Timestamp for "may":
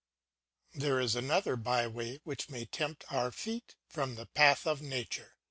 2.49-2.65